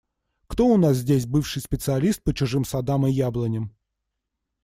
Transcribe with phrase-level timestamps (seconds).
[0.47, 3.69] Кто у нас здесь бывший специалист по чужим садам и яблоням?